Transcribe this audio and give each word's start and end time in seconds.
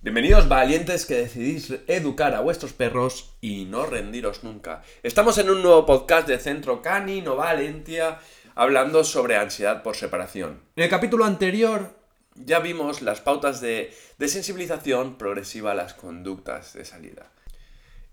Bienvenidos 0.00 0.48
valientes 0.48 1.06
que 1.06 1.16
decidís 1.16 1.74
educar 1.88 2.32
a 2.36 2.40
vuestros 2.40 2.72
perros 2.72 3.34
y 3.40 3.64
no 3.64 3.84
rendiros 3.84 4.44
nunca. 4.44 4.84
Estamos 5.02 5.38
en 5.38 5.50
un 5.50 5.60
nuevo 5.60 5.86
podcast 5.86 6.28
de 6.28 6.38
Centro 6.38 6.80
Canino 6.82 7.34
Valentia 7.34 8.20
hablando 8.54 9.02
sobre 9.02 9.36
ansiedad 9.36 9.82
por 9.82 9.96
separación. 9.96 10.60
En 10.76 10.84
el 10.84 10.88
capítulo 10.88 11.24
anterior 11.24 11.96
ya 12.36 12.60
vimos 12.60 13.02
las 13.02 13.20
pautas 13.20 13.60
de, 13.60 13.92
de 14.18 14.28
sensibilización 14.28 15.18
progresiva 15.18 15.72
a 15.72 15.74
las 15.74 15.94
conductas 15.94 16.74
de 16.74 16.84
salida. 16.84 17.26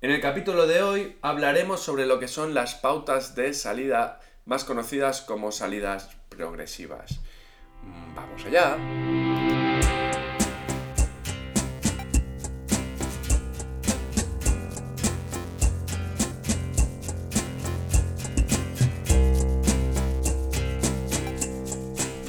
En 0.01 0.09
el 0.09 0.19
capítulo 0.21 0.65
de 0.65 0.81
hoy 0.81 1.17
hablaremos 1.21 1.81
sobre 1.81 2.07
lo 2.07 2.19
que 2.19 2.27
son 2.27 2.55
las 2.55 2.73
pautas 2.73 3.35
de 3.35 3.53
salida 3.53 4.21
más 4.45 4.63
conocidas 4.63 5.21
como 5.21 5.51
salidas 5.51 6.09
progresivas. 6.29 7.19
Vamos 8.15 8.43
allá. 8.43 8.75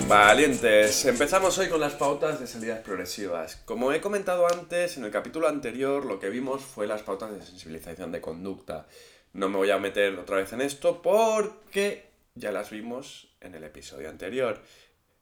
Valientes, 0.08 1.04
empezamos 1.06 1.58
hoy 1.58 1.68
con 1.68 1.80
las 1.80 1.94
pautas 1.94 2.38
de 2.38 2.46
salidas 2.46 2.78
progresivas. 2.78 3.56
Como 3.64 3.90
he 3.92 4.00
comentado 4.00 4.46
antes, 4.46 4.96
en 4.96 5.04
el 5.04 5.10
capítulo 5.10 5.48
anterior 5.48 6.04
lo 6.04 6.20
que 6.20 6.30
vimos 6.30 6.62
fue 6.62 6.86
las 6.86 7.02
pautas 7.02 7.32
de 7.32 7.44
sensibilización 7.44 8.12
de 8.12 8.20
conducta. 8.20 8.86
No 9.32 9.48
me 9.48 9.56
voy 9.56 9.70
a 9.72 9.78
meter 9.78 10.16
otra 10.16 10.36
vez 10.36 10.52
en 10.52 10.60
esto 10.60 11.02
porque 11.02 12.08
ya 12.36 12.52
las 12.52 12.70
vimos 12.70 13.34
en 13.40 13.56
el 13.56 13.64
episodio 13.64 14.08
anterior. 14.08 14.62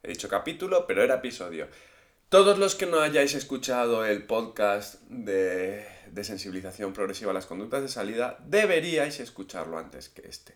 He 0.03 0.09
dicho 0.09 0.29
capítulo, 0.29 0.85
pero 0.85 1.01
era 1.01 1.15
episodio. 1.15 1.67
Todos 2.29 2.59
los 2.59 2.75
que 2.75 2.85
no 2.85 2.99
hayáis 2.99 3.33
escuchado 3.33 4.05
el 4.05 4.23
podcast 4.23 5.01
de, 5.09 5.83
de 6.11 6.23
sensibilización 6.23 6.93
progresiva 6.93 7.31
a 7.31 7.33
las 7.33 7.47
conductas 7.47 7.81
de 7.81 7.89
salida, 7.89 8.37
deberíais 8.45 9.19
escucharlo 9.19 9.79
antes 9.79 10.09
que 10.09 10.27
este. 10.27 10.55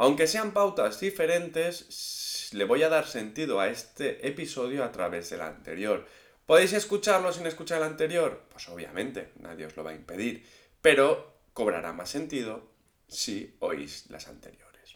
Aunque 0.00 0.28
sean 0.28 0.52
pautas 0.52 1.00
diferentes, 1.00 2.50
le 2.52 2.64
voy 2.64 2.84
a 2.84 2.88
dar 2.88 3.08
sentido 3.08 3.58
a 3.58 3.68
este 3.68 4.28
episodio 4.28 4.84
a 4.84 4.92
través 4.92 5.28
del 5.30 5.40
anterior. 5.40 6.06
¿Podéis 6.46 6.72
escucharlo 6.72 7.32
sin 7.32 7.46
escuchar 7.48 7.78
el 7.78 7.88
anterior? 7.88 8.44
Pues 8.48 8.68
obviamente, 8.68 9.32
nadie 9.40 9.66
os 9.66 9.76
lo 9.76 9.82
va 9.82 9.90
a 9.90 9.96
impedir, 9.96 10.46
pero 10.80 11.40
cobrará 11.52 11.92
más 11.92 12.10
sentido 12.10 12.70
si 13.08 13.56
oís 13.58 14.04
las 14.08 14.28
anteriores. 14.28 14.94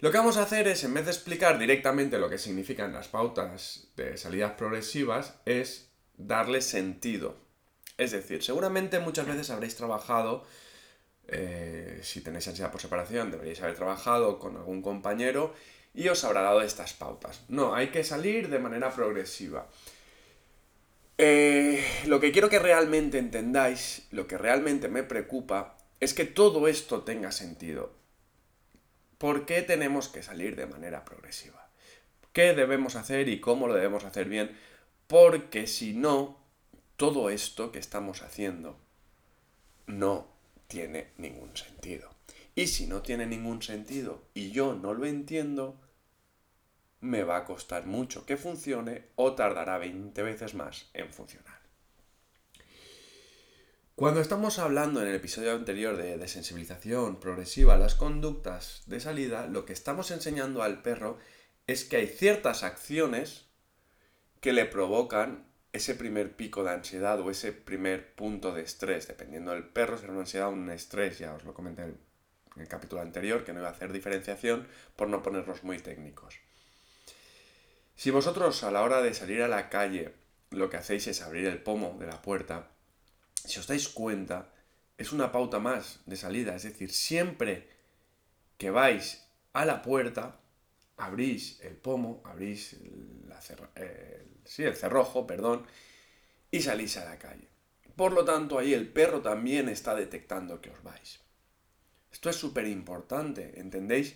Lo 0.00 0.10
que 0.10 0.18
vamos 0.18 0.38
a 0.38 0.42
hacer 0.42 0.66
es, 0.66 0.82
en 0.82 0.94
vez 0.94 1.04
de 1.04 1.12
explicar 1.12 1.56
directamente 1.56 2.18
lo 2.18 2.28
que 2.28 2.38
significan 2.38 2.92
las 2.92 3.06
pautas 3.06 3.92
de 3.94 4.16
salidas 4.16 4.54
progresivas, 4.54 5.36
es 5.44 5.92
darle 6.16 6.60
sentido. 6.62 7.36
Es 7.96 8.10
decir, 8.10 8.42
seguramente 8.42 8.98
muchas 8.98 9.28
veces 9.28 9.50
habréis 9.50 9.76
trabajado 9.76 10.44
eh, 11.28 12.00
si 12.02 12.20
tenéis 12.20 12.46
ansiedad 12.48 12.70
por 12.70 12.80
separación, 12.80 13.30
deberíais 13.30 13.60
haber 13.62 13.74
trabajado 13.74 14.38
con 14.38 14.56
algún 14.56 14.82
compañero 14.82 15.54
y 15.94 16.08
os 16.08 16.22
habrá 16.24 16.42
dado 16.42 16.62
estas 16.62 16.92
pautas. 16.92 17.42
No, 17.48 17.74
hay 17.74 17.88
que 17.88 18.04
salir 18.04 18.48
de 18.48 18.58
manera 18.58 18.92
progresiva. 18.94 19.66
Eh, 21.18 21.82
lo 22.06 22.20
que 22.20 22.30
quiero 22.30 22.50
que 22.50 22.58
realmente 22.58 23.18
entendáis, 23.18 24.06
lo 24.10 24.26
que 24.26 24.36
realmente 24.36 24.88
me 24.88 25.02
preocupa, 25.02 25.78
es 25.98 26.12
que 26.12 26.26
todo 26.26 26.68
esto 26.68 27.02
tenga 27.02 27.32
sentido. 27.32 27.94
¿Por 29.18 29.46
qué 29.46 29.62
tenemos 29.62 30.08
que 30.08 30.22
salir 30.22 30.56
de 30.56 30.66
manera 30.66 31.04
progresiva? 31.04 31.70
¿Qué 32.34 32.52
debemos 32.52 32.96
hacer 32.96 33.28
y 33.30 33.40
cómo 33.40 33.66
lo 33.66 33.74
debemos 33.74 34.04
hacer 34.04 34.28
bien? 34.28 34.54
Porque 35.06 35.66
si 35.66 35.94
no, 35.94 36.38
todo 36.96 37.30
esto 37.30 37.72
que 37.72 37.78
estamos 37.78 38.22
haciendo 38.22 38.78
no 39.86 40.35
tiene 40.66 41.12
ningún 41.18 41.56
sentido. 41.56 42.10
Y 42.54 42.68
si 42.68 42.86
no 42.86 43.02
tiene 43.02 43.26
ningún 43.26 43.62
sentido 43.62 44.22
y 44.34 44.50
yo 44.50 44.74
no 44.74 44.94
lo 44.94 45.06
entiendo, 45.06 45.78
me 47.00 47.22
va 47.22 47.38
a 47.38 47.44
costar 47.44 47.86
mucho 47.86 48.24
que 48.24 48.36
funcione 48.36 49.06
o 49.16 49.34
tardará 49.34 49.78
20 49.78 50.22
veces 50.22 50.54
más 50.54 50.88
en 50.94 51.12
funcionar. 51.12 51.56
Cuando 53.94 54.20
estamos 54.20 54.58
hablando 54.58 55.00
en 55.00 55.08
el 55.08 55.14
episodio 55.14 55.54
anterior 55.54 55.96
de 55.96 56.18
desensibilización 56.18 57.18
progresiva 57.18 57.74
a 57.74 57.78
las 57.78 57.94
conductas 57.94 58.82
de 58.86 59.00
salida, 59.00 59.46
lo 59.46 59.64
que 59.64 59.72
estamos 59.72 60.10
enseñando 60.10 60.62
al 60.62 60.82
perro 60.82 61.18
es 61.66 61.84
que 61.84 61.96
hay 61.96 62.06
ciertas 62.06 62.62
acciones 62.62 63.46
que 64.40 64.52
le 64.52 64.66
provocan 64.66 65.45
ese 65.76 65.94
primer 65.94 66.34
pico 66.34 66.64
de 66.64 66.70
ansiedad 66.70 67.20
o 67.20 67.30
ese 67.30 67.52
primer 67.52 68.14
punto 68.14 68.52
de 68.52 68.62
estrés. 68.62 69.06
Dependiendo 69.08 69.52
del 69.52 69.64
perro, 69.64 69.98
será 69.98 70.12
una 70.12 70.22
ansiedad 70.22 70.48
o 70.48 70.52
un 70.52 70.70
estrés, 70.70 71.18
ya 71.18 71.34
os 71.34 71.44
lo 71.44 71.54
comenté 71.54 71.82
en 71.82 71.98
el 72.56 72.68
capítulo 72.68 73.02
anterior, 73.02 73.44
que 73.44 73.52
no 73.52 73.60
iba 73.60 73.68
a 73.68 73.72
hacer 73.72 73.92
diferenciación 73.92 74.66
por 74.96 75.08
no 75.08 75.22
ponernos 75.22 75.62
muy 75.62 75.78
técnicos. 75.78 76.36
Si 77.94 78.10
vosotros 78.10 78.62
a 78.64 78.70
la 78.70 78.82
hora 78.82 79.00
de 79.00 79.14
salir 79.14 79.42
a 79.42 79.48
la 79.48 79.70
calle 79.70 80.12
lo 80.50 80.70
que 80.70 80.76
hacéis 80.76 81.06
es 81.06 81.22
abrir 81.22 81.46
el 81.46 81.62
pomo 81.62 81.96
de 81.98 82.06
la 82.06 82.22
puerta, 82.22 82.70
si 83.44 83.58
os 83.58 83.66
dais 83.66 83.88
cuenta, 83.88 84.52
es 84.98 85.12
una 85.12 85.32
pauta 85.32 85.58
más 85.58 86.00
de 86.06 86.16
salida. 86.16 86.54
Es 86.54 86.62
decir, 86.62 86.92
siempre 86.92 87.68
que 88.58 88.70
vais 88.70 89.24
a 89.52 89.64
la 89.64 89.82
puerta, 89.82 90.40
abrís 90.96 91.60
el 91.60 91.76
pomo, 91.76 92.22
abrís 92.24 92.76
el 94.58 94.76
cerrojo, 94.76 95.26
perdón, 95.26 95.66
y 96.50 96.62
salís 96.62 96.96
a 96.96 97.04
la 97.04 97.18
calle. 97.18 97.48
Por 97.96 98.12
lo 98.12 98.24
tanto, 98.24 98.58
ahí 98.58 98.74
el 98.74 98.88
perro 98.88 99.22
también 99.22 99.68
está 99.68 99.94
detectando 99.94 100.60
que 100.60 100.70
os 100.70 100.82
vais. 100.82 101.20
Esto 102.12 102.30
es 102.30 102.36
súper 102.36 102.66
importante, 102.66 103.58
¿entendéis? 103.60 104.14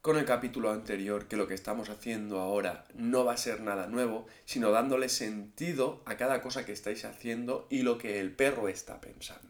con 0.00 0.16
el 0.16 0.24
capítulo 0.24 0.70
anterior 0.70 1.28
que 1.28 1.36
lo 1.36 1.46
que 1.46 1.54
estamos 1.54 1.90
haciendo 1.90 2.40
ahora 2.40 2.86
no 2.94 3.24
va 3.24 3.34
a 3.34 3.36
ser 3.36 3.60
nada 3.60 3.86
nuevo, 3.86 4.26
sino 4.46 4.70
dándole 4.70 5.08
sentido 5.08 6.02
a 6.06 6.16
cada 6.16 6.40
cosa 6.40 6.64
que 6.64 6.72
estáis 6.72 7.04
haciendo 7.04 7.66
y 7.70 7.82
lo 7.82 7.98
que 7.98 8.18
el 8.18 8.34
perro 8.34 8.68
está 8.68 9.00
pensando. 9.00 9.48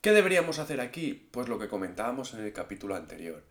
¿Qué 0.00 0.12
deberíamos 0.12 0.58
hacer 0.58 0.80
aquí? 0.80 1.28
Pues 1.32 1.48
lo 1.48 1.58
que 1.58 1.68
comentábamos 1.68 2.34
en 2.34 2.40
el 2.40 2.52
capítulo 2.52 2.94
anterior. 2.94 3.42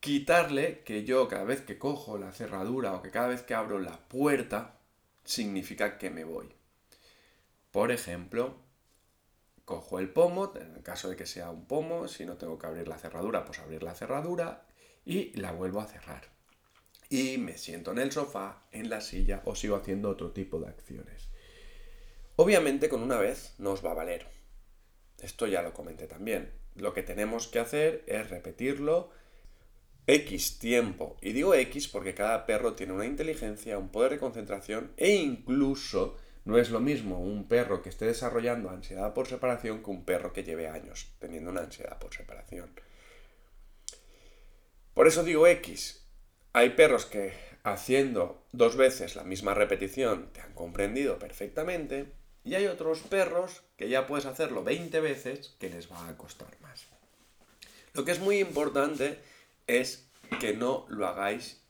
Quitarle 0.00 0.80
que 0.84 1.04
yo 1.04 1.28
cada 1.28 1.44
vez 1.44 1.62
que 1.62 1.78
cojo 1.78 2.18
la 2.18 2.32
cerradura 2.32 2.94
o 2.94 3.02
que 3.02 3.10
cada 3.10 3.28
vez 3.28 3.42
que 3.42 3.54
abro 3.54 3.78
la 3.78 3.98
puerta 4.08 4.78
significa 5.24 5.98
que 5.98 6.10
me 6.10 6.24
voy. 6.24 6.48
Por 7.70 7.90
ejemplo, 7.90 8.56
cojo 9.64 9.98
el 9.98 10.08
pomo, 10.08 10.52
en 10.56 10.76
el 10.76 10.82
caso 10.82 11.10
de 11.10 11.16
que 11.16 11.26
sea 11.26 11.50
un 11.50 11.66
pomo, 11.66 12.08
si 12.08 12.24
no 12.24 12.36
tengo 12.36 12.58
que 12.58 12.66
abrir 12.66 12.88
la 12.88 12.98
cerradura, 12.98 13.44
pues 13.44 13.58
abrir 13.58 13.82
la 13.82 13.94
cerradura 13.94 14.66
y 15.04 15.38
la 15.38 15.52
vuelvo 15.52 15.80
a 15.80 15.86
cerrar. 15.86 16.28
Y 17.08 17.38
me 17.38 17.58
siento 17.58 17.92
en 17.92 17.98
el 17.98 18.12
sofá, 18.12 18.64
en 18.72 18.90
la 18.90 19.00
silla 19.00 19.42
o 19.44 19.54
sigo 19.54 19.76
haciendo 19.76 20.10
otro 20.10 20.32
tipo 20.32 20.58
de 20.60 20.68
acciones. 20.68 21.28
Obviamente 22.36 22.88
con 22.88 23.02
una 23.02 23.18
vez 23.18 23.54
no 23.58 23.72
os 23.72 23.84
va 23.84 23.92
a 23.92 23.94
valer. 23.94 24.26
Esto 25.18 25.46
ya 25.46 25.62
lo 25.62 25.72
comenté 25.72 26.06
también. 26.06 26.52
Lo 26.74 26.92
que 26.92 27.02
tenemos 27.02 27.48
que 27.48 27.58
hacer 27.58 28.04
es 28.06 28.28
repetirlo 28.28 29.10
X 30.06 30.58
tiempo. 30.58 31.16
Y 31.20 31.32
digo 31.32 31.54
X 31.54 31.88
porque 31.88 32.14
cada 32.14 32.46
perro 32.46 32.74
tiene 32.74 32.92
una 32.92 33.06
inteligencia, 33.06 33.78
un 33.78 33.88
poder 33.88 34.12
de 34.12 34.18
concentración 34.18 34.92
e 34.96 35.10
incluso 35.14 36.16
no 36.44 36.58
es 36.58 36.70
lo 36.70 36.78
mismo 36.78 37.20
un 37.20 37.48
perro 37.48 37.82
que 37.82 37.88
esté 37.88 38.06
desarrollando 38.06 38.70
ansiedad 38.70 39.12
por 39.14 39.26
separación 39.26 39.82
que 39.82 39.90
un 39.90 40.04
perro 40.04 40.32
que 40.32 40.44
lleve 40.44 40.68
años 40.68 41.08
teniendo 41.18 41.50
una 41.50 41.62
ansiedad 41.62 41.98
por 41.98 42.14
separación. 42.14 42.70
Por 44.94 45.08
eso 45.08 45.24
digo 45.24 45.46
X. 45.46 46.06
Hay 46.52 46.70
perros 46.70 47.04
que 47.04 47.34
haciendo 47.64 48.46
dos 48.52 48.76
veces 48.76 49.16
la 49.16 49.24
misma 49.24 49.54
repetición 49.54 50.30
te 50.32 50.40
han 50.40 50.54
comprendido 50.54 51.18
perfectamente 51.18 52.12
y 52.44 52.54
hay 52.54 52.66
otros 52.68 53.00
perros 53.00 53.64
que 53.76 53.88
ya 53.88 54.06
puedes 54.06 54.24
hacerlo 54.24 54.62
20 54.62 55.00
veces 55.00 55.56
que 55.58 55.68
les 55.68 55.90
va 55.90 56.08
a 56.08 56.16
costar 56.16 56.58
más. 56.60 56.86
Lo 57.92 58.04
que 58.04 58.12
es 58.12 58.20
muy 58.20 58.38
importante 58.38 59.18
es 59.66 60.10
que 60.40 60.54
no 60.54 60.86
lo 60.88 61.06
hagáis 61.06 61.62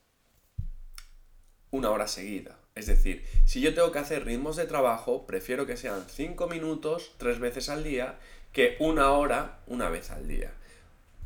una 1.70 1.90
hora 1.90 2.08
seguida. 2.08 2.58
Es 2.75 2.87
decir, 2.87 3.25
si 3.46 3.60
yo 3.60 3.75
tengo 3.75 3.90
que 3.90 3.98
hacer 3.98 4.25
ritmos 4.25 4.56
de 4.56 4.66
trabajo, 4.66 5.26
prefiero 5.26 5.66
que 5.66 5.76
sean 5.76 6.04
5 6.08 6.46
minutos 6.46 7.14
tres 7.16 7.38
veces 7.38 7.69
al 7.69 7.84
día 7.84 8.19
que 8.52 8.76
una 8.81 9.12
hora 9.12 9.60
una 9.66 9.88
vez 9.88 10.10
al 10.10 10.28
día. 10.28 10.52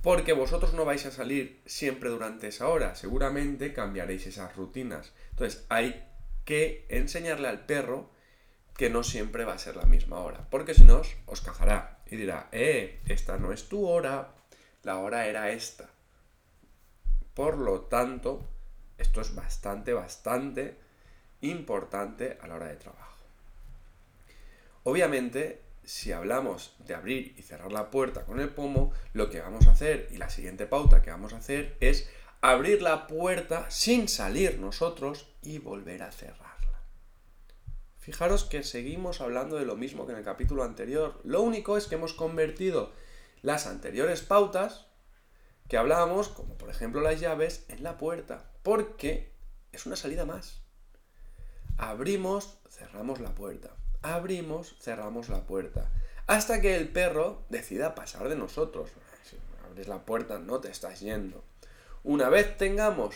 Porque 0.02 0.32
vosotros 0.32 0.72
no 0.72 0.84
vais 0.84 1.04
a 1.06 1.10
salir 1.10 1.60
siempre 1.66 2.08
durante 2.08 2.48
esa 2.48 2.68
hora, 2.68 2.94
seguramente 2.94 3.72
cambiaréis 3.72 4.26
esas 4.26 4.56
rutinas. 4.56 5.12
Entonces 5.30 5.66
hay 5.68 6.04
que 6.44 6.86
enseñarle 6.88 7.48
al 7.48 7.66
perro 7.66 8.10
que 8.76 8.88
no 8.88 9.02
siempre 9.02 9.44
va 9.44 9.54
a 9.54 9.58
ser 9.58 9.76
la 9.76 9.84
misma 9.84 10.20
hora, 10.20 10.46
porque 10.50 10.72
si 10.72 10.84
no 10.84 11.02
os 11.26 11.40
cajará 11.42 11.98
y 12.10 12.16
dirá, 12.16 12.48
eh, 12.50 13.02
esta 13.06 13.36
no 13.36 13.52
es 13.52 13.68
tu 13.68 13.86
hora, 13.86 14.34
la 14.82 14.96
hora 14.96 15.26
era 15.26 15.50
esta. 15.50 15.89
Por 17.40 17.56
lo 17.56 17.80
tanto, 17.80 18.46
esto 18.98 19.22
es 19.22 19.34
bastante, 19.34 19.94
bastante 19.94 20.76
importante 21.40 22.36
a 22.38 22.46
la 22.46 22.56
hora 22.56 22.66
de 22.66 22.76
trabajo. 22.76 23.16
Obviamente, 24.84 25.62
si 25.82 26.12
hablamos 26.12 26.74
de 26.80 26.94
abrir 26.94 27.34
y 27.38 27.40
cerrar 27.40 27.72
la 27.72 27.90
puerta 27.90 28.26
con 28.26 28.40
el 28.40 28.50
pomo, 28.50 28.92
lo 29.14 29.30
que 29.30 29.40
vamos 29.40 29.66
a 29.66 29.70
hacer 29.70 30.08
y 30.10 30.18
la 30.18 30.28
siguiente 30.28 30.66
pauta 30.66 31.00
que 31.00 31.12
vamos 31.12 31.32
a 31.32 31.38
hacer 31.38 31.78
es 31.80 32.10
abrir 32.42 32.82
la 32.82 33.06
puerta 33.06 33.70
sin 33.70 34.08
salir 34.08 34.58
nosotros 34.58 35.26
y 35.40 35.60
volver 35.60 36.02
a 36.02 36.12
cerrarla. 36.12 36.82
Fijaros 38.00 38.44
que 38.44 38.62
seguimos 38.62 39.22
hablando 39.22 39.56
de 39.56 39.64
lo 39.64 39.76
mismo 39.76 40.04
que 40.04 40.12
en 40.12 40.18
el 40.18 40.24
capítulo 40.24 40.62
anterior. 40.62 41.18
Lo 41.24 41.40
único 41.40 41.78
es 41.78 41.86
que 41.86 41.94
hemos 41.94 42.12
convertido 42.12 42.92
las 43.40 43.66
anteriores 43.66 44.20
pautas 44.20 44.89
que 45.70 45.78
hablábamos, 45.78 46.28
como 46.28 46.58
por 46.58 46.68
ejemplo 46.68 47.00
las 47.00 47.20
llaves, 47.20 47.64
en 47.68 47.84
la 47.84 47.96
puerta, 47.96 48.50
porque 48.64 49.32
es 49.70 49.86
una 49.86 49.94
salida 49.94 50.26
más. 50.26 50.62
Abrimos, 51.78 52.58
cerramos 52.68 53.20
la 53.20 53.36
puerta. 53.36 53.70
Abrimos, 54.02 54.74
cerramos 54.80 55.28
la 55.28 55.46
puerta. 55.46 55.88
Hasta 56.26 56.60
que 56.60 56.74
el 56.74 56.88
perro 56.88 57.44
decida 57.50 57.94
pasar 57.94 58.28
de 58.28 58.34
nosotros. 58.34 58.90
Si 59.22 59.36
abres 59.64 59.86
la 59.86 60.04
puerta, 60.04 60.40
no 60.40 60.60
te 60.60 60.70
estás 60.70 60.98
yendo. 60.98 61.44
Una 62.02 62.28
vez 62.28 62.56
tengamos 62.58 63.14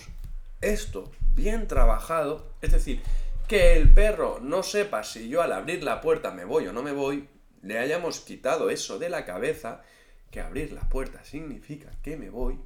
esto 0.60 1.10
bien 1.34 1.66
trabajado, 1.66 2.46
es 2.62 2.70
decir, 2.70 3.02
que 3.48 3.76
el 3.76 3.92
perro 3.92 4.38
no 4.40 4.62
sepa 4.62 5.02
si 5.02 5.28
yo 5.28 5.42
al 5.42 5.52
abrir 5.52 5.82
la 5.82 6.00
puerta 6.00 6.30
me 6.30 6.44
voy 6.44 6.68
o 6.68 6.72
no 6.72 6.84
me 6.84 6.92
voy, 6.92 7.28
le 7.62 7.80
hayamos 7.80 8.20
quitado 8.20 8.70
eso 8.70 9.00
de 9.00 9.08
la 9.08 9.24
cabeza, 9.24 9.82
que 10.34 10.40
abrir 10.40 10.72
la 10.72 10.88
puerta 10.88 11.22
significa 11.22 11.92
que 12.02 12.16
me 12.16 12.28
voy, 12.28 12.58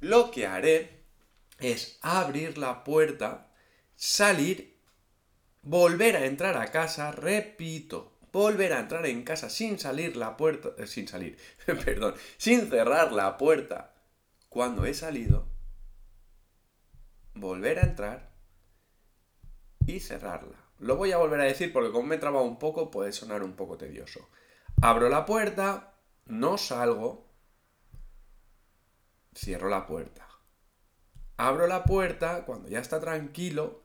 lo 0.00 0.32
que 0.32 0.48
haré 0.48 1.04
es 1.60 1.96
abrir 2.02 2.58
la 2.58 2.82
puerta, 2.82 3.52
salir, 3.94 4.76
volver 5.62 6.16
a 6.16 6.26
entrar 6.26 6.56
a 6.56 6.72
casa, 6.72 7.12
repito, 7.12 8.18
volver 8.32 8.72
a 8.72 8.80
entrar 8.80 9.06
en 9.06 9.22
casa 9.22 9.48
sin 9.48 9.78
salir 9.78 10.16
la 10.16 10.36
puerta, 10.36 10.70
eh, 10.76 10.88
sin 10.88 11.06
salir, 11.06 11.38
perdón, 11.66 12.16
sin 12.36 12.68
cerrar 12.68 13.12
la 13.12 13.38
puerta 13.38 13.94
cuando 14.48 14.84
he 14.84 14.92
salido, 14.92 15.46
volver 17.34 17.78
a 17.78 17.82
entrar 17.82 18.32
y 19.86 20.00
cerrarla. 20.00 20.58
Lo 20.80 20.96
voy 20.96 21.12
a 21.12 21.18
volver 21.18 21.42
a 21.42 21.44
decir 21.44 21.72
porque 21.72 21.92
como 21.92 22.08
me 22.08 22.16
he 22.16 22.18
trabado 22.18 22.44
un 22.44 22.58
poco 22.58 22.90
puede 22.90 23.12
sonar 23.12 23.44
un 23.44 23.52
poco 23.52 23.78
tedioso. 23.78 24.28
Abro 24.82 25.08
la 25.08 25.24
puerta, 25.26 25.94
no 26.28 26.58
salgo, 26.58 27.26
cierro 29.34 29.68
la 29.68 29.86
puerta. 29.86 30.26
Abro 31.36 31.66
la 31.66 31.84
puerta 31.84 32.44
cuando 32.44 32.68
ya 32.68 32.80
está 32.80 33.00
tranquilo, 33.00 33.84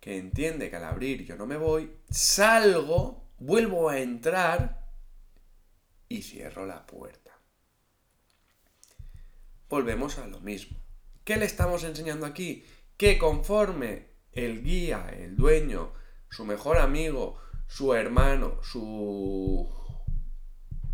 que 0.00 0.18
entiende 0.18 0.68
que 0.68 0.76
al 0.76 0.84
abrir 0.84 1.24
yo 1.24 1.36
no 1.36 1.46
me 1.46 1.56
voy, 1.56 1.92
salgo, 2.10 3.30
vuelvo 3.38 3.88
a 3.88 3.98
entrar 3.98 4.88
y 6.08 6.22
cierro 6.22 6.66
la 6.66 6.86
puerta. 6.86 7.30
Volvemos 9.68 10.18
a 10.18 10.26
lo 10.26 10.40
mismo. 10.40 10.78
¿Qué 11.24 11.36
le 11.36 11.44
estamos 11.44 11.84
enseñando 11.84 12.26
aquí? 12.26 12.64
Que 12.96 13.16
conforme 13.16 14.08
el 14.32 14.62
guía, 14.62 15.08
el 15.16 15.36
dueño, 15.36 15.92
su 16.30 16.44
mejor 16.44 16.78
amigo, 16.78 17.38
su 17.68 17.94
hermano, 17.94 18.62
su 18.62 19.81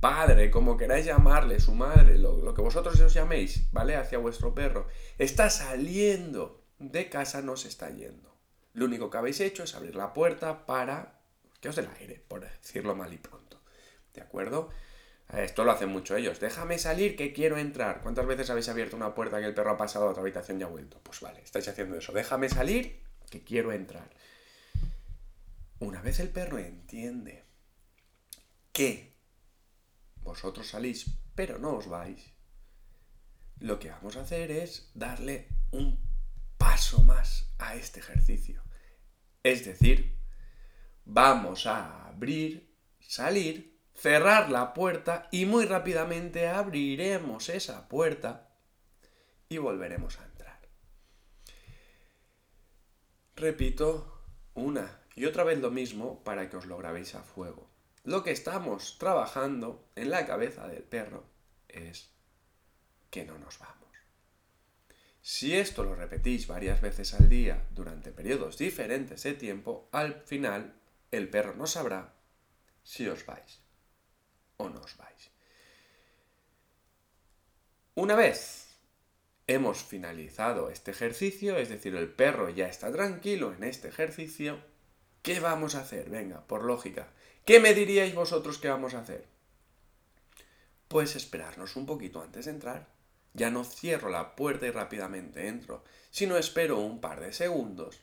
padre, 0.01 0.51
como 0.51 0.77
queráis 0.77 1.07
llamarle, 1.07 1.61
su 1.61 1.75
madre, 1.75 2.19
lo, 2.19 2.55
que 2.55 2.63
vosotros 2.63 2.99
os 3.01 3.15
llaméis, 3.15 3.71
¿vale? 3.73 3.97
Hacia 3.97 4.19
vuestro 4.19 4.55
perro, 4.55 4.87
está 5.19 5.51
saliendo 5.51 6.65
de 6.79 7.09
casa, 7.09 7.43
no 7.43 7.57
se 7.57 7.69
está 7.69 7.91
yendo. 7.91 8.37
Lo 8.75 8.85
único 8.85 9.11
que 9.11 9.19
habéis 9.19 9.41
hecho 9.41 9.65
es 9.65 9.75
abrir 9.75 9.97
la 9.97 10.13
puerta 10.13 10.67
para 10.67 11.21
que 11.61 11.69
os 11.69 11.77
dé 11.77 11.83
el 11.83 11.89
aire, 12.01 12.23
por 12.29 12.41
decirlo 12.41 12.95
mal 12.95 13.13
y 13.13 13.19
pronto. 13.19 13.61
¿De 14.15 14.21
acuerdo? 14.21 14.71
Esto 15.33 15.65
lo 15.65 15.73
hacen 15.73 15.91
mucho 15.91 16.17
ellos. 16.17 16.41
Déjame 16.41 16.79
salir 16.79 17.17
que 17.17 17.33
quiero 17.33 17.59
entrar. 17.59 18.01
¿Cuántas 18.01 18.27
veces 18.27 18.49
habéis 18.51 18.69
abierto 18.69 18.97
una 18.97 19.15
puerta 19.15 19.41
que 19.41 19.47
el 19.47 19.55
perro 19.55 19.73
ha 19.73 19.77
pasado 19.77 20.07
a 20.07 20.11
otra 20.11 20.23
habitación 20.23 20.61
y 20.61 20.63
ha 20.63 20.69
vuelto? 20.69 21.01
Pues 21.03 21.21
vale, 21.21 21.43
estáis 21.43 21.69
haciendo 21.69 21.97
eso. 21.99 22.13
Déjame 22.13 22.49
salir 22.49 23.03
que 23.31 23.43
quiero 23.43 23.73
entrar. 23.73 24.09
Una 25.81 26.01
vez 26.01 26.19
el 26.21 26.31
perro 26.31 26.59
entiende 26.59 27.45
que 28.73 29.18
vosotros 30.29 30.69
salís 30.69 31.07
pero 31.35 31.59
no 31.59 31.77
os 31.77 31.87
vais, 31.87 32.23
lo 33.61 33.79
que 33.79 33.91
vamos 33.91 34.17
a 34.17 34.23
hacer 34.23 34.51
es 34.51 34.91
darle 34.95 35.49
un 35.71 35.99
paso 36.59 37.03
más 37.03 37.55
a 37.59 37.77
este 37.77 38.01
ejercicio. 38.01 38.63
Es 39.43 39.65
decir, 39.65 40.19
vamos 41.05 41.67
a 41.67 42.09
abrir, 42.09 42.75
salir, 43.01 43.79
cerrar 43.95 44.51
la 44.51 44.75
puerta 44.75 45.29
y 45.31 45.47
muy 45.47 45.65
rápidamente 45.65 46.49
abriremos 46.49 47.49
esa 47.49 47.89
puerta 47.89 48.51
y 49.49 49.59
volveremos 49.59 50.19
a 50.19 50.25
entrar. 50.25 50.61
Repito 53.37 54.25
una 54.55 55.03
y 55.15 55.25
otra 55.25 55.45
vez 55.45 55.61
lo 55.61 55.71
mismo 55.71 56.23
para 56.25 56.51
que 56.51 56.57
os 56.57 56.67
lo 56.67 56.77
grabéis 56.79 57.15
a 57.15 57.23
fuego. 57.23 57.68
Lo 58.09 58.25
que 58.25 58.31
estamos 58.31 58.97
trabajando 58.97 59.85
en 59.95 60.09
la 60.09 60.25
cabeza 60.25 60.67
del 60.67 60.83
perro 60.83 61.27
es 61.69 62.09
que 63.11 63.27
no 63.27 63.37
nos 63.37 63.59
vamos. 63.59 63.77
Si 65.21 65.55
esto 65.55 65.85
lo 65.85 65.95
repetís 65.95 66.47
varias 66.47 66.81
veces 66.81 67.13
al 67.13 67.29
día 67.29 67.67
durante 67.71 68.11
periodos 68.11 68.57
diferentes 68.57 69.25
de 69.25 69.35
tiempo, 69.35 69.91
al 69.93 70.23
final 70.23 70.81
el 71.11 71.29
perro 71.29 71.55
no 71.55 71.67
sabrá 71.67 72.15
si 72.83 73.07
os 73.07 73.27
vais 73.27 73.61
o 74.57 74.71
no 74.71 74.81
os 74.81 74.97
vais. 74.97 75.31
Una 77.95 78.17
vez 78.17 78.69
hemos 79.47 79.83
finalizado 79.83 80.71
este 80.71 80.93
ejercicio, 80.93 81.59
es 81.59 81.69
decir, 81.69 81.95
el 81.95 82.09
perro 82.09 82.49
ya 82.49 82.69
está 82.69 82.91
tranquilo 82.91 83.53
en 83.53 83.65
este 83.65 83.89
ejercicio, 83.89 84.65
¿qué 85.21 85.41
vamos 85.41 85.75
a 85.75 85.81
hacer? 85.81 86.09
Venga, 86.09 86.47
por 86.47 86.65
lógica, 86.65 87.13
¿Qué 87.49 87.61
me 87.61 87.73
diríais 87.73 88.15
vosotros 88.15 88.59
que 88.59 88.69
vamos 88.69 88.93
a 88.93 88.99
hacer? 88.99 89.27
Pues 90.87 91.17
esperarnos 91.17 91.77
un 91.77 91.87
poquito 91.87 92.21
antes 92.21 92.45
de 92.45 92.51
entrar. 92.51 92.89
Ya 93.33 93.49
no 93.49 93.65
cierro 93.65 94.11
la 94.11 94.37
puerta 94.37 94.67
y 94.67 94.71
rápidamente 94.71 95.49
entro, 95.49 95.83
sino 96.11 96.37
espero 96.37 96.77
un 96.79 97.01
par 97.01 97.21
de 97.21 97.33
segundos 97.33 98.03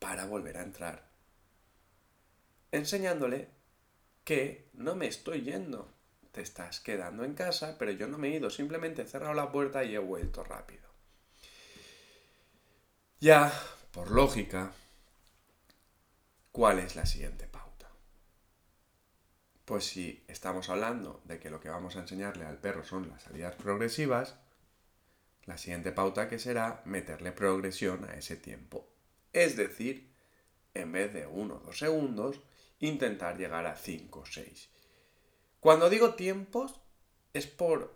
para 0.00 0.24
volver 0.24 0.58
a 0.58 0.64
entrar. 0.64 1.08
Enseñándole 2.72 3.50
que 4.24 4.68
no 4.72 4.96
me 4.96 5.06
estoy 5.06 5.42
yendo. 5.42 5.94
Te 6.32 6.40
estás 6.40 6.80
quedando 6.80 7.22
en 7.22 7.34
casa, 7.34 7.76
pero 7.78 7.92
yo 7.92 8.08
no 8.08 8.18
me 8.18 8.26
he 8.26 8.38
ido, 8.38 8.50
simplemente 8.50 9.02
he 9.02 9.06
cerrado 9.06 9.34
la 9.34 9.52
puerta 9.52 9.84
y 9.84 9.94
he 9.94 10.00
vuelto 10.00 10.42
rápido. 10.42 10.88
Ya, 13.20 13.52
por 13.92 14.10
lógica, 14.10 14.72
¿Cuál 16.52 16.80
es 16.80 16.96
la 16.96 17.06
siguiente 17.06 17.46
pauta? 17.46 17.88
Pues 19.64 19.84
si 19.84 20.24
estamos 20.26 20.68
hablando 20.68 21.22
de 21.24 21.38
que 21.38 21.48
lo 21.48 21.60
que 21.60 21.68
vamos 21.68 21.94
a 21.94 22.00
enseñarle 22.00 22.44
al 22.44 22.58
perro 22.58 22.82
son 22.84 23.08
las 23.08 23.22
salidas 23.22 23.54
progresivas, 23.54 24.36
la 25.44 25.58
siguiente 25.58 25.92
pauta 25.92 26.28
que 26.28 26.40
será 26.40 26.82
meterle 26.84 27.30
progresión 27.30 28.04
a 28.04 28.14
ese 28.14 28.34
tiempo. 28.34 28.92
Es 29.32 29.56
decir, 29.56 30.12
en 30.74 30.90
vez 30.90 31.12
de 31.12 31.28
1 31.28 31.54
o 31.54 31.58
2 31.60 31.78
segundos, 31.78 32.40
intentar 32.80 33.38
llegar 33.38 33.66
a 33.66 33.76
5 33.76 34.18
o 34.18 34.26
6. 34.26 34.70
Cuando 35.60 35.88
digo 35.88 36.14
tiempos, 36.14 36.80
es 37.32 37.46
por 37.46 37.94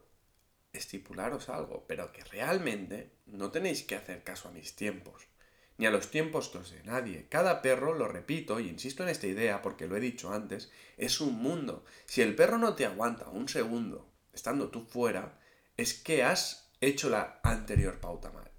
estipularos 0.73 1.49
algo, 1.49 1.87
pero 1.89 2.13
que 2.13 2.23
realmente 2.23 3.11
no 3.27 3.51
tenéis 3.51 3.83
que 3.83 3.97
hacer 3.97 4.23
caso 4.23 4.49
a 4.49 4.53
mis 4.53 4.77
tiempos 4.77 5.27
ni 5.77 5.87
a 5.87 5.91
los 5.91 6.11
tiempos 6.11 6.53
de 6.53 6.83
nadie. 6.85 7.27
Cada 7.29 7.63
perro, 7.63 7.95
lo 7.95 8.09
repito 8.09 8.61
y 8.61 8.69
insisto 8.69 9.03
en 9.03 9.09
esta 9.09 9.27
idea 9.27 9.63
porque 9.63 9.87
lo 9.87 9.97
he 9.97 10.01
dicho 10.01 10.33
antes, 10.33 10.71
es 10.97 11.21
un 11.21 11.35
mundo. 11.35 11.85
Si 12.07 12.23
el 12.23 12.35
perro 12.35 12.59
no 12.59 12.75
te 12.75 12.87
aguanta 12.87 13.29
un 13.29 13.49
segundo 13.49 14.13
estando 14.33 14.71
tú 14.71 14.85
fuera, 14.85 15.39
es 15.77 15.95
que 15.95 16.23
has 16.23 16.73
hecho 16.81 17.09
la 17.09 17.41
anterior 17.43 18.01
pauta 18.01 18.31
mal. 18.31 18.51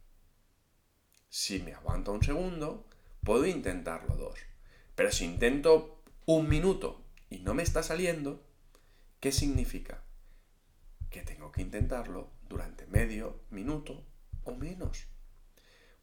Si 1.30 1.60
me 1.60 1.74
aguanta 1.74 2.12
un 2.12 2.24
segundo, 2.24 2.88
puedo 3.24 3.46
intentarlo 3.46 4.16
dos. 4.16 4.40
Pero 4.96 5.12
si 5.12 5.26
intento 5.26 6.02
un 6.26 6.48
minuto 6.48 7.06
y 7.30 7.40
no 7.40 7.54
me 7.54 7.64
está 7.64 7.84
saliendo, 7.84 8.46
¿qué 9.20 9.32
significa? 9.32 10.04
Que 11.10 11.22
tengo 11.22 11.52
que 11.52 11.62
intentarlo 11.62 12.32
durante 12.48 12.88
medio 12.88 13.42
minuto 13.50 14.06
o 14.44 14.56
menos 14.56 15.08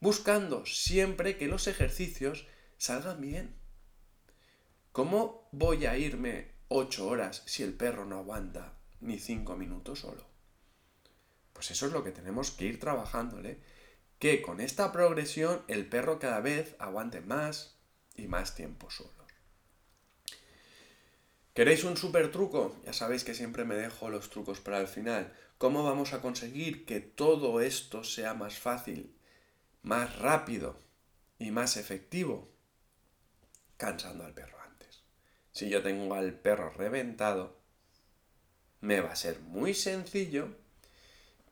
buscando 0.02 0.66
siempre 0.66 1.38
que 1.38 1.47
los 1.47 1.68
ejercicios 1.68 2.49
salgan 2.76 3.21
bien. 3.21 3.54
¿Cómo 4.90 5.49
voy 5.52 5.87
a 5.87 5.97
irme 5.97 6.50
ocho 6.66 7.06
horas 7.06 7.44
si 7.47 7.62
el 7.62 7.73
perro 7.73 8.04
no 8.04 8.18
aguanta 8.18 8.75
ni 9.00 9.21
cinco 9.21 9.56
minutos 9.56 10.00
solo? 10.00 10.26
Pues 11.52 11.71
eso 11.71 11.87
es 11.87 11.92
lo 11.92 12.02
que 12.02 12.11
tenemos 12.11 12.50
que 12.50 12.64
ir 12.64 12.80
trabajándole, 12.80 13.61
que 14.18 14.42
con 14.42 14.61
esta 14.61 14.90
progresión 14.90 15.62
el 15.68 15.88
perro 15.88 16.18
cada 16.18 16.40
vez 16.40 16.75
aguante 16.80 17.21
más 17.21 17.78
y 18.16 18.26
más 18.26 18.56
tiempo 18.56 18.90
solo. 18.90 19.25
¿Queréis 21.54 21.85
un 21.85 21.97
super 21.97 22.32
truco? 22.32 22.76
Ya 22.85 22.92
sabéis 22.92 23.23
que 23.23 23.35
siempre 23.35 23.64
me 23.64 23.76
dejo 23.76 24.11
los 24.11 24.30
trucos 24.30 24.59
para 24.59 24.80
el 24.80 24.88
final. 24.88 25.32
¿Cómo 25.59 25.85
vamos 25.85 26.12
a 26.12 26.21
conseguir 26.21 26.87
que 26.87 26.99
todo 26.99 27.61
esto 27.61 28.02
sea 28.02 28.35
más 28.35 28.59
fácil, 28.59 29.14
más 29.83 30.19
rápido 30.19 30.79
y 31.39 31.51
más 31.51 31.77
efectivo? 31.77 32.49
Cansando 33.77 34.25
al 34.25 34.35
perro 34.35 34.59
antes. 34.61 35.03
Si 35.53 35.69
yo 35.69 35.83
tengo 35.83 36.15
al 36.15 36.35
perro 36.35 36.71
reventado, 36.71 37.61
me 38.81 39.01
va 39.01 39.12
a 39.12 39.17
ser 39.17 39.41
muy 39.41 39.75
sencillo 39.75 40.57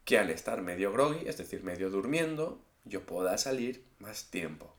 que 0.04 0.18
al 0.18 0.30
estar 0.30 0.62
medio 0.62 0.92
groggy, 0.92 1.28
es 1.28 1.38
decir, 1.38 1.62
medio 1.62 1.90
durmiendo, 1.90 2.64
yo 2.84 3.04
pueda 3.06 3.36
salir 3.38 3.84
más 3.98 4.30
tiempo. 4.30 4.74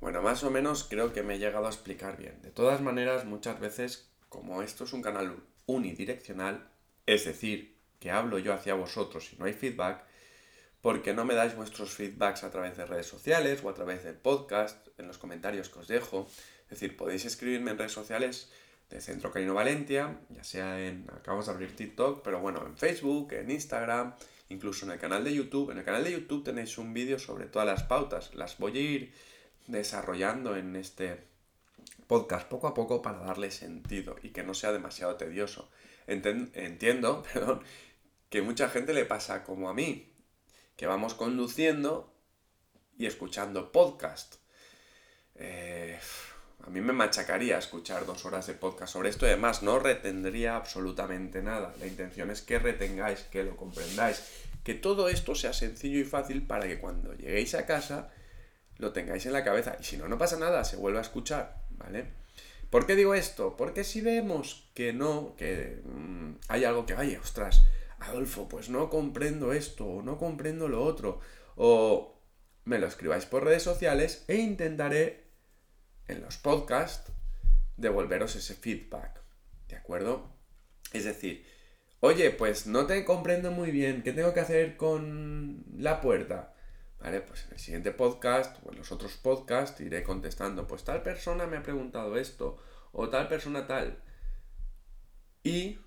Bueno, 0.00 0.22
más 0.22 0.44
o 0.44 0.50
menos 0.50 0.84
creo 0.84 1.12
que 1.12 1.22
me 1.22 1.34
he 1.34 1.38
llegado 1.38 1.66
a 1.66 1.70
explicar 1.70 2.18
bien. 2.18 2.40
De 2.42 2.50
todas 2.50 2.80
maneras, 2.80 3.24
muchas 3.24 3.58
veces, 3.58 4.10
como 4.28 4.62
esto 4.62 4.84
es 4.84 4.92
un 4.92 5.02
canal 5.02 5.42
unidireccional, 5.66 6.68
es 7.06 7.24
decir, 7.24 7.76
que 7.98 8.10
hablo 8.10 8.38
yo 8.38 8.52
hacia 8.52 8.74
vosotros 8.74 9.32
y 9.32 9.36
no 9.36 9.46
hay 9.46 9.54
feedback, 9.54 10.04
porque 10.84 11.14
no 11.14 11.24
me 11.24 11.32
dais 11.32 11.56
vuestros 11.56 11.94
feedbacks 11.94 12.44
a 12.44 12.50
través 12.50 12.76
de 12.76 12.84
redes 12.84 13.06
sociales 13.06 13.64
o 13.64 13.70
a 13.70 13.74
través 13.74 14.04
del 14.04 14.16
podcast, 14.16 14.86
en 14.98 15.06
los 15.06 15.16
comentarios 15.16 15.70
que 15.70 15.78
os 15.78 15.88
dejo. 15.88 16.28
Es 16.64 16.78
decir, 16.78 16.94
podéis 16.94 17.24
escribirme 17.24 17.70
en 17.70 17.78
redes 17.78 17.92
sociales 17.92 18.52
de 18.90 19.00
Centro 19.00 19.32
Canino 19.32 19.54
Valentia, 19.54 20.20
ya 20.28 20.44
sea 20.44 20.86
en, 20.86 21.06
acabamos 21.10 21.46
de 21.46 21.52
abrir 21.52 21.74
TikTok, 21.74 22.22
pero 22.22 22.40
bueno, 22.40 22.62
en 22.66 22.76
Facebook, 22.76 23.32
en 23.32 23.50
Instagram, 23.50 24.14
incluso 24.50 24.84
en 24.84 24.92
el 24.92 24.98
canal 24.98 25.24
de 25.24 25.32
YouTube. 25.32 25.70
En 25.70 25.78
el 25.78 25.84
canal 25.84 26.04
de 26.04 26.12
YouTube 26.12 26.44
tenéis 26.44 26.76
un 26.76 26.92
vídeo 26.92 27.18
sobre 27.18 27.46
todas 27.46 27.66
las 27.66 27.84
pautas. 27.84 28.34
Las 28.34 28.58
voy 28.58 28.76
a 28.76 28.80
ir 28.82 29.14
desarrollando 29.66 30.54
en 30.54 30.76
este 30.76 31.24
podcast 32.06 32.46
poco 32.46 32.66
a 32.66 32.74
poco 32.74 33.00
para 33.00 33.20
darle 33.20 33.50
sentido 33.50 34.16
y 34.22 34.32
que 34.32 34.42
no 34.42 34.52
sea 34.52 34.70
demasiado 34.70 35.16
tedioso. 35.16 35.70
entiendo, 36.06 37.22
perdón, 37.32 37.62
que 38.28 38.42
mucha 38.42 38.68
gente 38.68 38.92
le 38.92 39.06
pasa 39.06 39.44
como 39.44 39.70
a 39.70 39.72
mí, 39.72 40.10
que 40.76 40.86
vamos 40.86 41.14
conduciendo 41.14 42.12
y 42.96 43.06
escuchando 43.06 43.72
podcast. 43.72 44.36
Eh, 45.36 45.98
a 46.66 46.70
mí 46.70 46.80
me 46.80 46.92
machacaría 46.92 47.58
escuchar 47.58 48.06
dos 48.06 48.24
horas 48.24 48.46
de 48.46 48.54
podcast 48.54 48.92
sobre 48.92 49.10
esto 49.10 49.26
y 49.26 49.30
además 49.30 49.62
no 49.62 49.78
retendría 49.78 50.56
absolutamente 50.56 51.42
nada. 51.42 51.74
La 51.78 51.86
intención 51.86 52.30
es 52.30 52.42
que 52.42 52.58
retengáis, 52.58 53.20
que 53.24 53.44
lo 53.44 53.56
comprendáis, 53.56 54.22
que 54.62 54.74
todo 54.74 55.08
esto 55.08 55.34
sea 55.34 55.52
sencillo 55.52 55.98
y 55.98 56.04
fácil 56.04 56.46
para 56.46 56.66
que 56.66 56.78
cuando 56.78 57.12
lleguéis 57.14 57.54
a 57.54 57.66
casa 57.66 58.10
lo 58.78 58.92
tengáis 58.92 59.26
en 59.26 59.34
la 59.34 59.44
cabeza. 59.44 59.76
Y 59.78 59.84
si 59.84 59.96
no, 59.96 60.08
no 60.08 60.18
pasa 60.18 60.38
nada, 60.38 60.64
se 60.64 60.76
vuelve 60.76 60.98
a 60.98 61.02
escuchar, 61.02 61.62
¿vale? 61.70 62.06
¿Por 62.70 62.86
qué 62.86 62.96
digo 62.96 63.14
esto? 63.14 63.56
Porque 63.56 63.84
si 63.84 64.00
vemos 64.00 64.70
que 64.74 64.92
no, 64.92 65.36
que 65.36 65.80
mm, 65.84 66.36
hay 66.48 66.64
algo 66.64 66.86
que, 66.86 66.94
vaya, 66.94 67.20
ostras, 67.20 67.62
Adolfo, 68.04 68.48
pues 68.48 68.68
no 68.68 68.90
comprendo 68.90 69.52
esto, 69.52 69.86
o 69.86 70.02
no 70.02 70.18
comprendo 70.18 70.68
lo 70.68 70.82
otro, 70.82 71.20
o 71.56 72.20
me 72.64 72.78
lo 72.78 72.86
escribáis 72.86 73.26
por 73.26 73.44
redes 73.44 73.62
sociales 73.62 74.24
e 74.28 74.36
intentaré 74.36 75.24
en 76.08 76.22
los 76.22 76.36
podcasts 76.36 77.12
devolveros 77.76 78.36
ese 78.36 78.54
feedback. 78.54 79.20
¿De 79.68 79.76
acuerdo? 79.76 80.32
Es 80.92 81.04
decir, 81.04 81.44
oye, 82.00 82.30
pues 82.30 82.66
no 82.66 82.86
te 82.86 83.04
comprendo 83.04 83.50
muy 83.50 83.70
bien, 83.70 84.02
¿qué 84.02 84.12
tengo 84.12 84.32
que 84.34 84.40
hacer 84.40 84.76
con 84.76 85.64
la 85.76 86.00
puerta? 86.00 86.54
Vale, 87.00 87.20
pues 87.20 87.44
en 87.46 87.52
el 87.52 87.58
siguiente 87.58 87.90
podcast 87.90 88.56
o 88.64 88.72
en 88.72 88.78
los 88.78 88.90
otros 88.92 89.16
podcasts 89.16 89.80
iré 89.80 90.02
contestando, 90.02 90.66
pues 90.66 90.84
tal 90.84 91.02
persona 91.02 91.46
me 91.46 91.58
ha 91.58 91.62
preguntado 91.62 92.16
esto 92.16 92.56
o 92.92 93.10
tal 93.10 93.28
persona 93.28 93.66
tal. 93.66 94.02
Y 95.42 95.78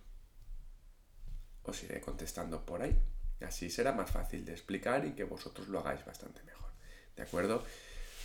os 1.68 1.84
iré 1.84 2.02
contestando 2.02 2.66
por 2.66 2.82
ahí. 2.82 2.98
Así 3.42 3.70
será 3.70 3.92
más 3.92 4.10
fácil 4.10 4.44
de 4.46 4.54
explicar 4.54 5.06
y 5.06 5.12
que 5.12 5.24
vosotros 5.24 5.68
lo 5.68 5.80
hagáis 5.80 6.04
bastante 6.06 6.42
mejor. 6.44 6.72
¿De 7.16 7.24
acuerdo? 7.24 7.64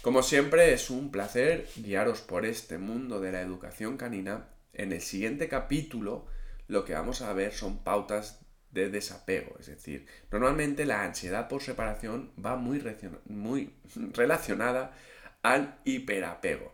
Como 0.01 0.23
siempre, 0.23 0.73
es 0.73 0.91
un 0.91 1.11
placer 1.11 1.69
guiaros 1.77 2.23
por 2.23 2.45
este 2.45 2.79
mundo 2.79 3.21
de 3.21 3.33
la 3.33 3.41
educación 3.41 3.97
canina. 3.97 4.49
En 4.73 4.93
el 4.93 5.01
siguiente 5.01 5.49
capítulo, 5.49 6.27
lo 6.67 6.85
que 6.85 6.95
vamos 6.95 7.23
a 7.23 7.33
ver 7.35 7.53
son 7.53 7.85
pautas 7.85 8.41
de 8.71 8.89
desapego. 8.89 9.57
Es 9.61 9.67
decir, 9.67 10.07
normalmente 10.31 10.87
la 10.87 11.05
ansiedad 11.05 11.49
por 11.49 11.63
separación 11.63 12.33
va 12.43 12.57
muy, 12.57 12.83
muy 13.27 13.75
relacionada 14.13 14.97
al 15.43 15.79
hiperapego. 15.85 16.73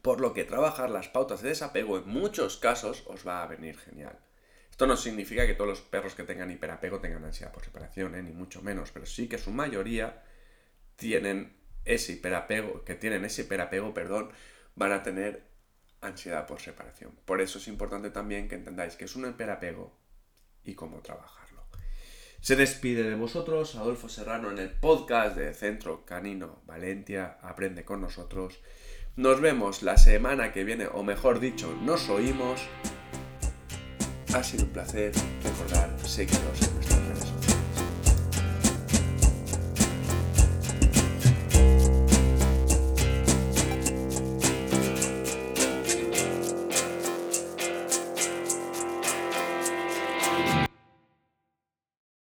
Por 0.00 0.20
lo 0.20 0.32
que 0.32 0.44
trabajar 0.44 0.90
las 0.90 1.08
pautas 1.08 1.42
de 1.42 1.50
desapego 1.50 1.98
en 1.98 2.08
muchos 2.08 2.56
casos 2.56 3.04
os 3.06 3.26
va 3.26 3.42
a 3.42 3.46
venir 3.46 3.78
genial. 3.78 4.18
Esto 4.82 4.88
no 4.88 4.96
significa 4.96 5.46
que 5.46 5.54
todos 5.54 5.70
los 5.70 5.80
perros 5.80 6.16
que 6.16 6.24
tengan 6.24 6.50
hiperapego 6.50 6.98
tengan 6.98 7.24
ansiedad 7.24 7.52
por 7.52 7.64
separación, 7.64 8.16
¿eh? 8.16 8.22
ni 8.24 8.32
mucho 8.32 8.62
menos, 8.62 8.90
pero 8.90 9.06
sí 9.06 9.28
que 9.28 9.38
su 9.38 9.52
mayoría 9.52 10.24
tienen 10.96 11.56
ese 11.84 12.14
hiperapego, 12.14 12.84
que 12.84 12.96
tienen 12.96 13.24
ese 13.24 13.42
hiperapego, 13.42 13.94
perdón, 13.94 14.32
van 14.74 14.90
a 14.90 15.04
tener 15.04 15.44
ansiedad 16.00 16.48
por 16.48 16.60
separación. 16.60 17.12
Por 17.24 17.40
eso 17.40 17.58
es 17.58 17.68
importante 17.68 18.10
también 18.10 18.48
que 18.48 18.56
entendáis 18.56 18.96
que 18.96 19.04
es 19.04 19.14
un 19.14 19.28
hiperapego 19.28 19.96
y 20.64 20.74
cómo 20.74 21.00
trabajarlo. 21.00 21.62
Se 22.40 22.56
despide 22.56 23.04
de 23.04 23.14
vosotros 23.14 23.76
Adolfo 23.76 24.08
Serrano 24.08 24.50
en 24.50 24.58
el 24.58 24.70
podcast 24.70 25.36
de 25.36 25.54
Centro 25.54 26.04
Canino 26.04 26.60
Valencia. 26.66 27.38
Aprende 27.42 27.84
con 27.84 28.00
nosotros. 28.00 28.58
Nos 29.14 29.40
vemos 29.40 29.84
la 29.84 29.96
semana 29.96 30.52
que 30.52 30.64
viene, 30.64 30.88
o 30.88 31.04
mejor 31.04 31.38
dicho, 31.38 31.72
nos 31.84 32.08
oímos. 32.08 32.60
Ha 34.34 34.42
sido 34.42 34.64
un 34.64 34.70
placer 34.70 35.12
recordar 35.44 35.94
seguiros 36.04 36.62
en 36.62 36.74
nuestras 36.74 37.00
redes 37.00 37.18
sociales. 37.18 37.51